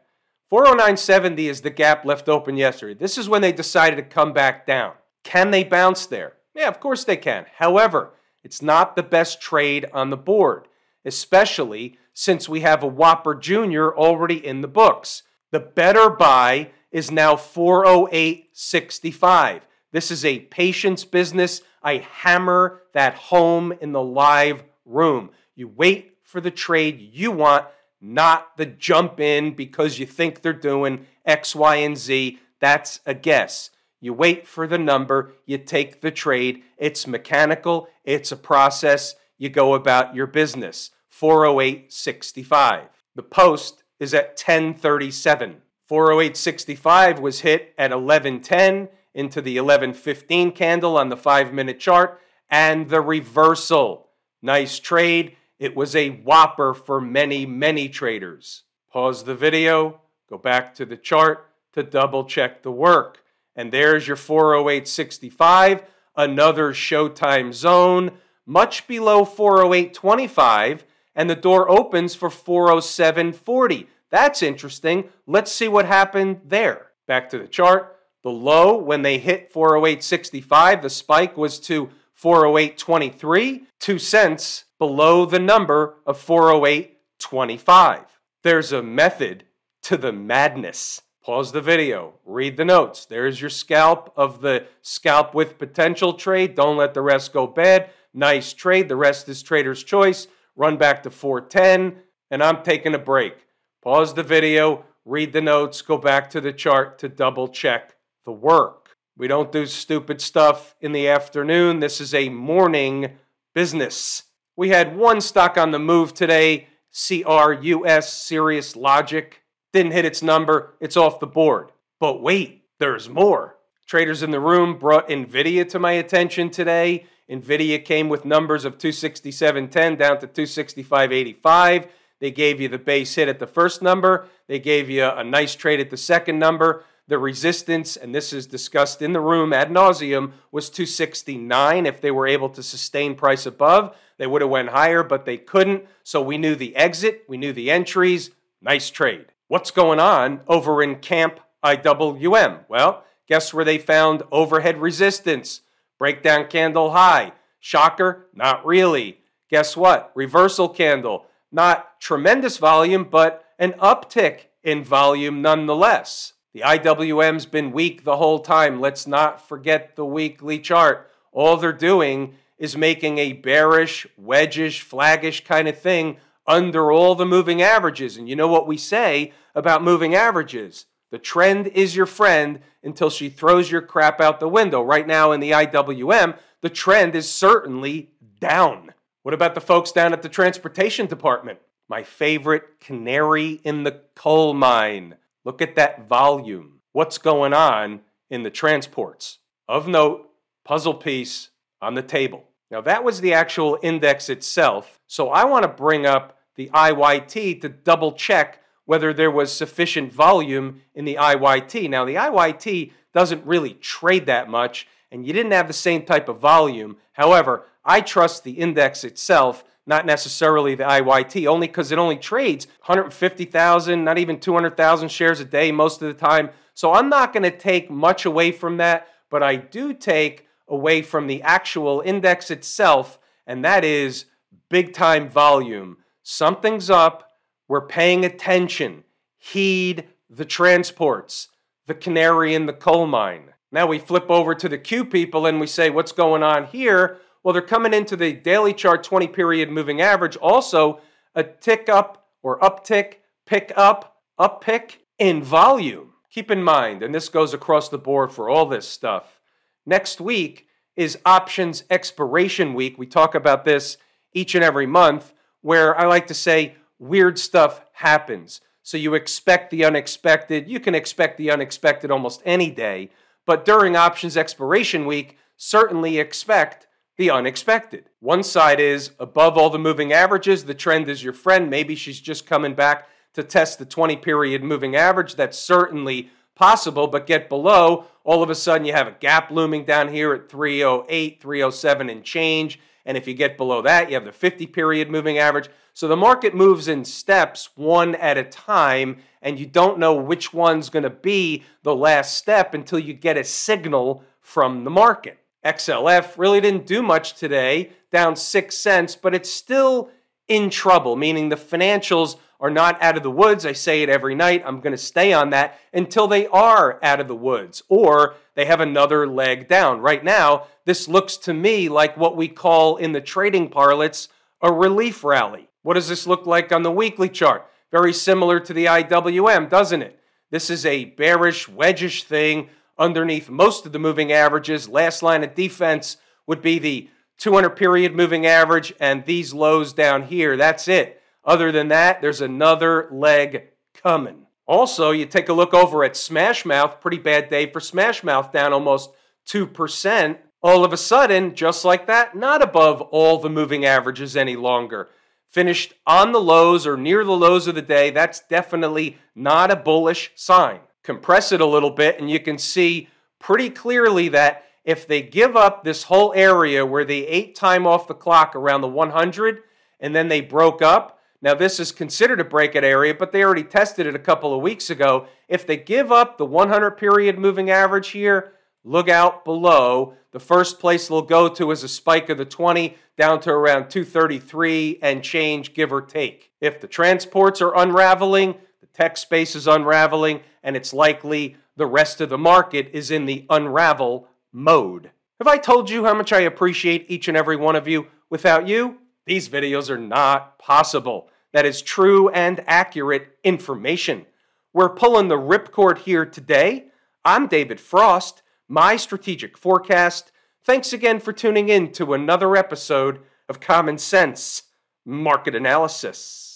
409.70 0.50 1.48
is 1.48 1.60
the 1.60 1.70
gap 1.70 2.04
left 2.04 2.28
open 2.28 2.56
yesterday. 2.56 2.98
This 2.98 3.16
is 3.16 3.28
when 3.28 3.40
they 3.40 3.52
decided 3.52 3.94
to 3.96 4.02
come 4.02 4.32
back 4.32 4.66
down. 4.66 4.94
Can 5.22 5.52
they 5.52 5.62
bounce 5.62 6.06
there? 6.06 6.32
Yeah, 6.54 6.66
of 6.66 6.80
course 6.80 7.04
they 7.04 7.16
can. 7.16 7.46
However, 7.58 8.14
it's 8.42 8.60
not 8.60 8.96
the 8.96 9.04
best 9.04 9.40
trade 9.40 9.86
on 9.92 10.10
the 10.10 10.16
board, 10.16 10.66
especially 11.04 11.98
since 12.12 12.48
we 12.48 12.60
have 12.60 12.82
a 12.82 12.88
Whopper 12.88 13.36
Jr. 13.36 13.90
already 13.90 14.44
in 14.44 14.60
the 14.60 14.68
books. 14.68 15.22
The 15.52 15.60
better 15.60 16.10
buy 16.10 16.72
is 16.90 17.12
now 17.12 17.36
408.65. 17.36 19.60
This 19.92 20.10
is 20.10 20.24
a 20.24 20.40
patience 20.40 21.04
business. 21.04 21.62
I 21.82 21.98
hammer 21.98 22.82
that 22.92 23.14
home 23.14 23.72
in 23.80 23.92
the 23.92 24.02
live 24.02 24.64
room. 24.84 25.30
You 25.54 25.68
wait 25.68 26.16
for 26.24 26.40
the 26.40 26.50
trade 26.50 27.00
you 27.00 27.30
want, 27.30 27.66
not 28.00 28.56
the 28.56 28.66
jump 28.66 29.20
in 29.20 29.54
because 29.54 29.98
you 29.98 30.06
think 30.06 30.40
they're 30.40 30.52
doing 30.52 31.06
X, 31.24 31.54
Y, 31.54 31.76
and 31.76 31.96
Z. 31.96 32.38
That's 32.60 33.00
a 33.06 33.14
guess. 33.14 33.70
You 34.00 34.14
wait 34.14 34.46
for 34.46 34.66
the 34.66 34.78
number, 34.78 35.32
you 35.44 35.58
take 35.58 36.00
the 36.00 36.10
trade. 36.10 36.62
It's 36.78 37.06
mechanical, 37.06 37.88
it's 38.04 38.32
a 38.32 38.36
process. 38.36 39.14
You 39.36 39.50
go 39.50 39.74
about 39.74 40.14
your 40.14 40.26
business. 40.26 40.90
408.65. 41.10 42.88
The 43.14 43.22
post 43.22 43.82
is 43.98 44.14
at 44.14 44.28
1037. 44.30 45.62
408.65 45.88 47.20
was 47.20 47.40
hit 47.40 47.74
at 47.76 47.90
1110 47.90 48.88
into 49.14 49.42
the 49.42 49.58
1115 49.60 50.52
candle 50.52 50.96
on 50.96 51.08
the 51.08 51.16
5 51.16 51.52
minute 51.52 51.80
chart 51.80 52.20
and 52.48 52.88
the 52.88 53.00
reversal. 53.00 54.08
Nice 54.40 54.78
trade. 54.78 55.36
It 55.60 55.76
was 55.76 55.94
a 55.94 56.08
whopper 56.08 56.72
for 56.72 57.02
many, 57.02 57.44
many 57.44 57.90
traders. 57.90 58.62
Pause 58.90 59.24
the 59.24 59.34
video, 59.34 60.00
go 60.28 60.38
back 60.38 60.74
to 60.76 60.86
the 60.86 60.96
chart 60.96 61.46
to 61.74 61.82
double 61.82 62.24
check 62.24 62.62
the 62.62 62.72
work. 62.72 63.22
And 63.54 63.70
there's 63.70 64.08
your 64.08 64.16
408.65, 64.16 65.84
another 66.16 66.72
showtime 66.72 67.52
zone, 67.52 68.12
much 68.46 68.88
below 68.88 69.26
408.25, 69.26 70.80
and 71.14 71.28
the 71.28 71.36
door 71.36 71.70
opens 71.70 72.14
for 72.14 72.30
407.40. 72.30 73.86
That's 74.08 74.42
interesting. 74.42 75.10
Let's 75.26 75.52
see 75.52 75.68
what 75.68 75.84
happened 75.84 76.40
there. 76.46 76.86
Back 77.06 77.28
to 77.30 77.38
the 77.38 77.46
chart. 77.46 77.98
The 78.22 78.30
low, 78.30 78.78
when 78.78 79.02
they 79.02 79.18
hit 79.18 79.52
408.65, 79.52 80.80
the 80.80 80.90
spike 80.90 81.36
was 81.36 81.60
to 81.60 81.90
408.23, 82.22 83.62
two 83.78 83.98
cents 83.98 84.64
below 84.78 85.24
the 85.24 85.38
number 85.38 85.96
of 86.06 86.22
408.25. 86.24 88.04
There's 88.42 88.72
a 88.72 88.82
method 88.82 89.44
to 89.82 89.96
the 89.96 90.12
madness. 90.12 91.00
Pause 91.22 91.52
the 91.52 91.60
video, 91.60 92.14
read 92.24 92.56
the 92.56 92.64
notes. 92.64 93.04
There's 93.06 93.40
your 93.40 93.50
scalp 93.50 94.12
of 94.16 94.40
the 94.40 94.66
scalp 94.82 95.34
with 95.34 95.58
potential 95.58 96.14
trade. 96.14 96.54
Don't 96.54 96.76
let 96.76 96.94
the 96.94 97.02
rest 97.02 97.32
go 97.32 97.46
bad. 97.46 97.90
Nice 98.12 98.52
trade. 98.52 98.88
The 98.88 98.96
rest 98.96 99.28
is 99.28 99.42
trader's 99.42 99.84
choice. 99.84 100.26
Run 100.56 100.76
back 100.76 101.02
to 101.04 101.10
410, 101.10 102.02
and 102.30 102.42
I'm 102.42 102.62
taking 102.62 102.94
a 102.94 102.98
break. 102.98 103.46
Pause 103.82 104.14
the 104.14 104.22
video, 104.22 104.84
read 105.04 105.32
the 105.32 105.40
notes, 105.40 105.80
go 105.80 105.96
back 105.96 106.28
to 106.30 106.40
the 106.40 106.52
chart 106.52 106.98
to 106.98 107.08
double 107.08 107.48
check 107.48 107.96
the 108.24 108.32
work. 108.32 108.79
We 109.20 109.28
don't 109.28 109.52
do 109.52 109.66
stupid 109.66 110.22
stuff 110.22 110.74
in 110.80 110.92
the 110.92 111.06
afternoon. 111.06 111.80
This 111.80 112.00
is 112.00 112.14
a 112.14 112.30
morning 112.30 113.18
business. 113.52 114.22
We 114.56 114.70
had 114.70 114.96
one 114.96 115.20
stock 115.20 115.58
on 115.58 115.72
the 115.72 115.78
move 115.78 116.14
today, 116.14 116.68
CRUS, 116.90 118.10
Cirrus 118.10 118.76
Logic 118.76 119.42
didn't 119.74 119.92
hit 119.92 120.06
its 120.06 120.22
number, 120.22 120.72
it's 120.80 120.96
off 120.96 121.20
the 121.20 121.26
board. 121.26 121.70
But 121.98 122.22
wait, 122.22 122.64
there's 122.78 123.10
more. 123.10 123.58
Traders 123.86 124.22
in 124.22 124.30
the 124.30 124.40
room 124.40 124.78
brought 124.78 125.10
Nvidia 125.10 125.68
to 125.68 125.78
my 125.78 125.92
attention 125.92 126.48
today. 126.48 127.04
Nvidia 127.30 127.84
came 127.84 128.08
with 128.08 128.24
numbers 128.24 128.64
of 128.64 128.78
267.10 128.78 129.98
down 129.98 130.18
to 130.20 130.28
265.85. 130.28 131.88
They 132.20 132.30
gave 132.30 132.58
you 132.58 132.68
the 132.68 132.78
base 132.78 133.14
hit 133.16 133.28
at 133.28 133.38
the 133.38 133.46
first 133.46 133.82
number. 133.82 134.28
They 134.46 134.58
gave 134.58 134.88
you 134.88 135.04
a 135.04 135.22
nice 135.22 135.54
trade 135.54 135.80
at 135.80 135.90
the 135.90 135.98
second 135.98 136.38
number. 136.38 136.84
The 137.10 137.18
resistance, 137.18 137.96
and 137.96 138.14
this 138.14 138.32
is 138.32 138.46
discussed 138.46 139.02
in 139.02 139.12
the 139.12 139.20
room 139.20 139.52
ad 139.52 139.68
nauseum, 139.68 140.30
was 140.52 140.70
269. 140.70 141.84
If 141.84 142.00
they 142.00 142.12
were 142.12 142.28
able 142.28 142.48
to 142.50 142.62
sustain 142.62 143.16
price 143.16 143.46
above, 143.46 143.96
they 144.16 144.28
would 144.28 144.42
have 144.42 144.50
went 144.50 144.68
higher, 144.68 145.02
but 145.02 145.24
they 145.24 145.36
couldn't. 145.36 145.86
So 146.04 146.22
we 146.22 146.38
knew 146.38 146.54
the 146.54 146.76
exit, 146.76 147.24
we 147.26 147.36
knew 147.36 147.52
the 147.52 147.68
entries. 147.68 148.30
Nice 148.62 148.90
trade. 148.90 149.26
What's 149.48 149.72
going 149.72 149.98
on 149.98 150.42
over 150.46 150.84
in 150.84 151.00
Camp 151.00 151.40
IWM? 151.64 152.60
Well, 152.68 153.02
guess 153.26 153.52
where 153.52 153.64
they 153.64 153.78
found 153.78 154.22
overhead 154.30 154.80
resistance? 154.80 155.62
Breakdown 155.98 156.46
candle 156.46 156.92
high. 156.92 157.32
Shocker? 157.58 158.28
Not 158.32 158.64
really. 158.64 159.18
Guess 159.50 159.76
what? 159.76 160.12
Reversal 160.14 160.68
candle. 160.68 161.26
Not 161.50 162.00
tremendous 162.00 162.58
volume, 162.58 163.02
but 163.02 163.44
an 163.58 163.72
uptick 163.72 164.42
in 164.62 164.84
volume 164.84 165.42
nonetheless. 165.42 166.34
The 166.52 166.62
IWM's 166.62 167.46
been 167.46 167.70
weak 167.70 168.02
the 168.02 168.16
whole 168.16 168.40
time. 168.40 168.80
Let's 168.80 169.06
not 169.06 169.46
forget 169.46 169.94
the 169.94 170.04
weekly 170.04 170.58
chart. 170.58 171.08
All 171.32 171.56
they're 171.56 171.72
doing 171.72 172.34
is 172.58 172.76
making 172.76 173.18
a 173.18 173.32
bearish, 173.32 174.06
wedgish, 174.20 174.84
flaggish 174.84 175.44
kind 175.44 175.68
of 175.68 175.78
thing 175.78 176.16
under 176.46 176.90
all 176.90 177.14
the 177.14 177.24
moving 177.24 177.62
averages. 177.62 178.16
And 178.16 178.28
you 178.28 178.34
know 178.34 178.48
what 178.48 178.66
we 178.66 178.76
say 178.76 179.32
about 179.54 179.84
moving 179.84 180.14
averages? 180.14 180.86
The 181.10 181.18
trend 181.18 181.68
is 181.68 181.94
your 181.94 182.06
friend 182.06 182.60
until 182.82 183.10
she 183.10 183.28
throws 183.28 183.70
your 183.70 183.82
crap 183.82 184.20
out 184.20 184.40
the 184.40 184.48
window. 184.48 184.82
Right 184.82 185.06
now 185.06 185.32
in 185.32 185.40
the 185.40 185.52
IWM, 185.52 186.36
the 186.60 186.70
trend 186.70 187.14
is 187.14 187.30
certainly 187.30 188.10
down. 188.40 188.92
What 189.22 189.34
about 189.34 189.54
the 189.54 189.60
folks 189.60 189.92
down 189.92 190.12
at 190.12 190.22
the 190.22 190.28
transportation 190.28 191.06
department? 191.06 191.60
My 191.88 192.02
favorite 192.02 192.80
canary 192.80 193.60
in 193.64 193.84
the 193.84 194.02
coal 194.14 194.54
mine. 194.54 195.16
Look 195.44 195.62
at 195.62 195.76
that 195.76 196.06
volume. 196.06 196.80
What's 196.92 197.18
going 197.18 197.52
on 197.52 198.00
in 198.28 198.42
the 198.42 198.50
transports? 198.50 199.38
Of 199.68 199.88
note, 199.88 200.30
puzzle 200.64 200.94
piece 200.94 201.50
on 201.80 201.94
the 201.94 202.02
table. 202.02 202.44
Now, 202.70 202.80
that 202.82 203.04
was 203.04 203.20
the 203.20 203.32
actual 203.32 203.78
index 203.82 204.28
itself. 204.28 205.00
So 205.06 205.30
I 205.30 205.44
want 205.44 205.64
to 205.64 205.68
bring 205.68 206.06
up 206.06 206.38
the 206.56 206.70
IYT 206.72 207.60
to 207.62 207.68
double 207.68 208.12
check 208.12 208.62
whether 208.84 209.12
there 209.12 209.30
was 209.30 209.52
sufficient 209.52 210.12
volume 210.12 210.82
in 210.94 211.04
the 211.04 211.16
IYT. 211.16 211.88
Now, 211.88 212.04
the 212.04 212.16
IYT 212.16 212.92
doesn't 213.14 213.46
really 213.46 213.74
trade 213.74 214.26
that 214.26 214.48
much, 214.48 214.86
and 215.10 215.26
you 215.26 215.32
didn't 215.32 215.52
have 215.52 215.68
the 215.68 215.72
same 215.72 216.04
type 216.04 216.28
of 216.28 216.38
volume. 216.38 216.96
However, 217.12 217.64
I 217.84 218.00
trust 218.00 218.44
the 218.44 218.52
index 218.52 219.04
itself, 219.04 219.64
not 219.86 220.06
necessarily 220.06 220.74
the 220.74 220.84
IYT, 220.84 221.46
only 221.46 221.66
because 221.66 221.90
it 221.90 221.98
only 221.98 222.16
trades 222.16 222.66
150,000, 222.86 224.04
not 224.04 224.18
even 224.18 224.38
200,000 224.38 225.08
shares 225.10 225.40
a 225.40 225.44
day 225.44 225.72
most 225.72 226.02
of 226.02 226.08
the 226.08 226.14
time. 226.14 226.50
So 226.74 226.92
I'm 226.92 227.08
not 227.08 227.32
going 227.32 227.42
to 227.42 227.56
take 227.56 227.90
much 227.90 228.24
away 228.24 228.52
from 228.52 228.76
that, 228.76 229.08
but 229.30 229.42
I 229.42 229.56
do 229.56 229.92
take 229.92 230.46
away 230.68 231.02
from 231.02 231.26
the 231.26 231.42
actual 231.42 232.02
index 232.04 232.50
itself, 232.50 233.18
and 233.46 233.64
that 233.64 233.84
is 233.84 234.26
big 234.68 234.92
time 234.92 235.28
volume. 235.28 235.98
Something's 236.22 236.88
up. 236.88 237.32
We're 237.66 237.86
paying 237.86 238.24
attention. 238.24 239.04
Heed 239.38 240.08
the 240.28 240.44
transports, 240.44 241.48
the 241.86 241.94
canary 241.94 242.54
in 242.54 242.66
the 242.66 242.72
coal 242.72 243.06
mine. 243.06 243.50
Now 243.72 243.86
we 243.86 243.98
flip 243.98 244.30
over 244.30 244.54
to 244.54 244.68
the 244.68 244.78
Q 244.78 245.04
people 245.04 245.46
and 245.46 245.60
we 245.60 245.66
say, 245.66 245.90
what's 245.90 246.12
going 246.12 246.42
on 246.42 246.66
here? 246.66 247.18
Well, 247.42 247.52
they're 247.52 247.62
coming 247.62 247.94
into 247.94 248.16
the 248.16 248.32
daily 248.32 248.74
chart 248.74 249.02
20 249.02 249.28
period 249.28 249.70
moving 249.70 250.00
average. 250.00 250.36
Also, 250.36 251.00
a 251.34 251.42
tick 251.42 251.88
up 251.88 252.26
or 252.42 252.58
uptick, 252.60 253.14
pick 253.46 253.72
up, 253.76 254.18
up 254.38 254.62
pick 254.62 255.04
in 255.18 255.42
volume. 255.42 256.12
Keep 256.30 256.50
in 256.50 256.62
mind, 256.62 257.02
and 257.02 257.14
this 257.14 257.28
goes 257.28 257.52
across 257.52 257.88
the 257.88 257.98
board 257.98 258.30
for 258.30 258.48
all 258.48 258.66
this 258.66 258.88
stuff. 258.88 259.40
Next 259.84 260.20
week 260.20 260.66
is 260.96 261.18
options 261.24 261.84
expiration 261.90 262.74
week. 262.74 262.98
We 262.98 263.06
talk 263.06 263.34
about 263.34 263.64
this 263.64 263.96
each 264.32 264.54
and 264.54 264.62
every 264.62 264.86
month 264.86 265.32
where 265.62 265.98
I 265.98 266.06
like 266.06 266.26
to 266.28 266.34
say 266.34 266.76
weird 266.98 267.38
stuff 267.38 267.84
happens. 267.94 268.60
So 268.82 268.96
you 268.96 269.14
expect 269.14 269.70
the 269.70 269.84
unexpected. 269.84 270.68
You 270.68 270.80
can 270.80 270.94
expect 270.94 271.36
the 271.36 271.50
unexpected 271.50 272.10
almost 272.10 272.42
any 272.44 272.70
day. 272.70 273.10
But 273.46 273.64
during 273.64 273.96
options 273.96 274.36
expiration 274.36 275.06
week, 275.06 275.36
certainly 275.56 276.18
expect 276.18 276.86
the 277.20 277.30
unexpected. 277.30 278.08
One 278.20 278.42
side 278.42 278.80
is 278.80 279.10
above 279.20 279.58
all 279.58 279.68
the 279.68 279.78
moving 279.78 280.10
averages, 280.10 280.64
the 280.64 280.72
trend 280.72 281.06
is 281.06 281.22
your 281.22 281.34
friend. 281.34 281.68
Maybe 281.68 281.94
she's 281.94 282.18
just 282.18 282.46
coming 282.46 282.74
back 282.74 283.08
to 283.34 283.42
test 283.42 283.78
the 283.78 283.84
20 283.84 284.16
period 284.16 284.64
moving 284.64 284.96
average. 284.96 285.34
That's 285.34 285.58
certainly 285.58 286.30
possible, 286.54 287.08
but 287.08 287.26
get 287.26 287.50
below, 287.50 288.06
all 288.24 288.42
of 288.42 288.48
a 288.48 288.54
sudden 288.54 288.86
you 288.86 288.94
have 288.94 289.06
a 289.06 289.16
gap 289.20 289.50
looming 289.50 289.84
down 289.84 290.08
here 290.08 290.32
at 290.32 290.48
308, 290.48 291.42
307 291.42 292.08
and 292.08 292.24
change. 292.24 292.80
And 293.04 293.18
if 293.18 293.28
you 293.28 293.34
get 293.34 293.58
below 293.58 293.82
that, 293.82 294.08
you 294.08 294.14
have 294.14 294.24
the 294.24 294.32
50 294.32 294.66
period 294.68 295.10
moving 295.10 295.36
average. 295.36 295.68
So 295.92 296.08
the 296.08 296.16
market 296.16 296.54
moves 296.54 296.88
in 296.88 297.04
steps, 297.04 297.68
one 297.74 298.14
at 298.14 298.38
a 298.38 298.44
time, 298.44 299.18
and 299.42 299.60
you 299.60 299.66
don't 299.66 299.98
know 299.98 300.14
which 300.14 300.54
one's 300.54 300.88
going 300.88 301.02
to 301.02 301.10
be 301.10 301.64
the 301.82 301.94
last 301.94 302.38
step 302.38 302.72
until 302.72 302.98
you 302.98 303.12
get 303.12 303.36
a 303.36 303.44
signal 303.44 304.24
from 304.40 304.84
the 304.84 304.90
market. 304.90 305.39
XLF 305.64 306.38
really 306.38 306.60
didn't 306.60 306.86
do 306.86 307.02
much 307.02 307.34
today, 307.34 307.90
down 308.10 308.36
six 308.36 308.76
cents, 308.76 309.16
but 309.16 309.34
it's 309.34 309.52
still 309.52 310.10
in 310.48 310.70
trouble, 310.70 311.16
meaning 311.16 311.48
the 311.48 311.56
financials 311.56 312.36
are 312.58 312.70
not 312.70 313.02
out 313.02 313.16
of 313.16 313.22
the 313.22 313.30
woods. 313.30 313.64
I 313.64 313.72
say 313.72 314.02
it 314.02 314.08
every 314.08 314.34
night. 314.34 314.62
I'm 314.66 314.80
going 314.80 314.92
to 314.92 314.98
stay 314.98 315.32
on 315.32 315.50
that 315.50 315.78
until 315.92 316.26
they 316.26 316.46
are 316.48 316.98
out 317.02 317.20
of 317.20 317.28
the 317.28 317.36
woods 317.36 317.82
or 317.88 318.34
they 318.54 318.66
have 318.66 318.80
another 318.80 319.26
leg 319.26 319.68
down. 319.68 320.00
Right 320.00 320.22
now, 320.22 320.66
this 320.84 321.08
looks 321.08 321.36
to 321.38 321.54
me 321.54 321.88
like 321.88 322.16
what 322.16 322.36
we 322.36 322.48
call 322.48 322.96
in 322.96 323.12
the 323.12 323.20
trading 323.20 323.70
parlance 323.70 324.28
a 324.60 324.72
relief 324.72 325.24
rally. 325.24 325.70
What 325.82 325.94
does 325.94 326.08
this 326.08 326.26
look 326.26 326.46
like 326.46 326.70
on 326.72 326.82
the 326.82 326.90
weekly 326.90 327.30
chart? 327.30 327.66
very 327.90 328.12
similar 328.12 328.60
to 328.60 328.72
the 328.72 328.86
IWM, 328.86 329.68
doesn't 329.68 330.02
it? 330.02 330.18
This 330.50 330.70
is 330.70 330.86
a 330.86 331.04
bearish, 331.04 331.68
wedgish 331.68 332.24
thing 332.24 332.70
underneath 333.00 333.48
most 333.48 333.86
of 333.86 333.92
the 333.92 333.98
moving 333.98 334.30
averages. 334.30 334.88
Last 334.88 335.22
line 335.22 335.42
of 335.42 335.54
defense 335.54 336.18
would 336.46 336.62
be 336.62 336.78
the 336.78 337.08
200 337.38 337.70
period 337.70 338.14
moving 338.14 338.46
average 338.46 338.92
and 339.00 339.24
these 339.24 339.54
lows 339.54 339.92
down 339.94 340.24
here. 340.24 340.56
That's 340.56 340.86
it. 340.86 341.20
Other 341.42 341.72
than 341.72 341.88
that, 341.88 342.20
there's 342.20 342.42
another 342.42 343.08
leg 343.10 343.68
coming. 343.94 344.46
Also, 344.66 345.10
you 345.10 345.26
take 345.26 345.48
a 345.48 345.54
look 345.54 345.74
over 345.74 346.04
at 346.04 346.12
Smashmouth, 346.12 347.00
pretty 347.00 347.18
bad 347.18 347.48
day 347.48 347.68
for 347.68 347.80
Smashmouth, 347.80 348.52
down 348.52 348.72
almost 348.72 349.10
2%. 349.48 350.38
All 350.62 350.84
of 350.84 350.92
a 350.92 350.98
sudden, 350.98 351.54
just 351.54 351.84
like 351.84 352.06
that, 352.06 352.36
not 352.36 352.62
above 352.62 353.00
all 353.00 353.38
the 353.38 353.48
moving 353.48 353.86
averages 353.86 354.36
any 354.36 354.56
longer. 354.56 355.08
Finished 355.48 355.94
on 356.06 356.32
the 356.32 356.40
lows 356.40 356.86
or 356.86 356.96
near 356.96 357.24
the 357.24 357.32
lows 357.32 357.66
of 357.66 357.74
the 357.74 357.82
day, 357.82 358.10
that's 358.10 358.40
definitely 358.40 359.16
not 359.34 359.70
a 359.70 359.76
bullish 359.76 360.30
sign. 360.36 360.80
Compress 361.02 361.52
it 361.52 361.60
a 361.60 361.66
little 361.66 361.90
bit, 361.90 362.20
and 362.20 362.30
you 362.30 362.40
can 362.40 362.58
see 362.58 363.08
pretty 363.38 363.70
clearly 363.70 364.28
that 364.28 364.64
if 364.84 365.06
they 365.06 365.22
give 365.22 365.56
up 365.56 365.84
this 365.84 366.04
whole 366.04 366.32
area 366.34 366.84
where 366.84 367.04
they 367.04 367.26
ate 367.26 367.54
time 367.54 367.86
off 367.86 368.06
the 368.08 368.14
clock 368.14 368.54
around 368.54 368.80
the 368.80 368.88
100 368.88 369.62
and 369.98 370.14
then 370.14 370.28
they 370.28 370.40
broke 370.40 370.82
up, 370.82 371.18
now 371.42 371.54
this 371.54 371.80
is 371.80 371.92
considered 371.92 372.40
a 372.40 372.44
breakout 372.44 372.84
area, 372.84 373.14
but 373.14 373.32
they 373.32 373.42
already 373.42 373.64
tested 373.64 374.06
it 374.06 374.14
a 374.14 374.18
couple 374.18 374.54
of 374.54 374.60
weeks 374.60 374.90
ago. 374.90 375.26
If 375.48 375.66
they 375.66 375.76
give 375.76 376.12
up 376.12 376.36
the 376.36 376.46
100 376.46 376.92
period 376.92 377.38
moving 377.38 377.70
average 377.70 378.08
here, 378.08 378.52
look 378.84 379.08
out 379.08 379.44
below. 379.44 380.14
The 380.32 380.40
first 380.40 380.78
place 380.78 381.08
they'll 381.08 381.22
go 381.22 381.48
to 381.48 381.70
is 381.70 381.82
a 381.82 381.88
spike 381.88 382.28
of 382.28 382.38
the 382.38 382.44
20 382.44 382.94
down 383.16 383.40
to 383.40 383.50
around 383.50 383.90
233 383.90 384.98
and 385.02 385.22
change, 385.22 385.74
give 385.74 385.92
or 385.92 386.02
take. 386.02 386.52
If 386.60 386.80
the 386.80 386.86
transports 386.86 387.60
are 387.62 387.76
unraveling, 387.76 388.56
tech 388.92 389.16
space 389.16 389.54
is 389.54 389.66
unraveling, 389.66 390.40
and 390.62 390.76
it's 390.76 390.92
likely 390.92 391.56
the 391.76 391.86
rest 391.86 392.20
of 392.20 392.28
the 392.28 392.38
market 392.38 392.90
is 392.92 393.10
in 393.10 393.26
the 393.26 393.46
unravel 393.48 394.28
mode. 394.52 395.10
Have 395.38 395.48
I 395.48 395.56
told 395.56 395.88
you 395.88 396.04
how 396.04 396.14
much 396.14 396.32
I 396.32 396.40
appreciate 396.40 397.06
each 397.08 397.28
and 397.28 397.36
every 397.36 397.56
one 397.56 397.76
of 397.76 397.88
you? 397.88 398.08
Without 398.28 398.68
you, 398.68 398.98
these 399.26 399.48
videos 399.48 399.88
are 399.88 399.98
not 399.98 400.58
possible. 400.58 401.28
That 401.52 401.66
is 401.66 401.82
true 401.82 402.28
and 402.28 402.62
accurate 402.66 403.38
information. 403.42 404.26
We're 404.72 404.90
pulling 404.90 405.28
the 405.28 405.38
ripcord 405.38 405.98
here 405.98 406.26
today. 406.26 406.86
I'm 407.24 407.46
David 407.46 407.80
Frost, 407.80 408.42
my 408.68 408.96
strategic 408.96 409.58
forecast. 409.58 410.30
Thanks 410.64 410.92
again 410.92 411.18
for 411.18 411.32
tuning 411.32 411.68
in 411.68 411.90
to 411.92 412.12
another 412.12 412.54
episode 412.54 413.20
of 413.48 413.60
Common 413.60 413.98
Sense 413.98 414.64
Market 415.04 415.54
Analysis. 415.54 416.49